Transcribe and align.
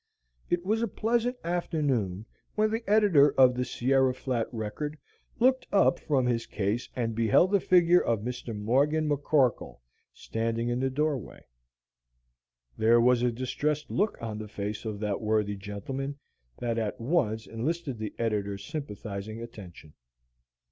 It 0.49 0.65
was 0.65 0.81
a 0.81 0.87
pleasant 0.87 1.37
afternoon 1.43 2.25
when 2.55 2.71
the 2.71 2.83
editor 2.89 3.33
of 3.33 3.53
the 3.53 3.63
"Sierra 3.63 4.15
Flat 4.15 4.47
Record" 4.51 4.97
looked 5.39 5.67
up 5.71 5.99
from 5.99 6.25
his 6.25 6.47
case 6.47 6.89
and 6.95 7.13
beheld 7.13 7.51
the 7.51 7.59
figure 7.59 8.03
of 8.03 8.21
Mr. 8.21 8.57
Morgan 8.59 9.07
McCorkle 9.07 9.77
standing 10.11 10.69
in 10.69 10.79
the 10.79 10.89
doorway. 10.89 11.43
There 12.79 12.99
was 12.99 13.21
a 13.21 13.31
distressed 13.31 13.91
look 13.91 14.19
on 14.19 14.39
the 14.39 14.47
face 14.47 14.85
of 14.85 14.99
that 15.01 15.21
worthy 15.21 15.55
gentleman 15.55 16.17
that 16.57 16.79
at 16.79 16.99
once 16.99 17.45
enlisted 17.45 17.99
the 17.99 18.15
editor's 18.17 18.65
sympathizing 18.65 19.39
attention. 19.39 19.93